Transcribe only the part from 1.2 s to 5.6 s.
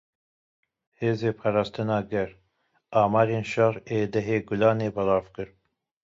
Parastina Gel, amarên şer ên dehê Gulanê belav kir.